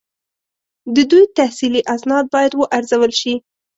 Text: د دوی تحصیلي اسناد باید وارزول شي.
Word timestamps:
د 0.95 0.97
دوی 1.11 1.23
تحصیلي 1.37 1.81
اسناد 1.95 2.25
باید 2.33 2.51
وارزول 2.55 3.11
شي. 3.19 3.33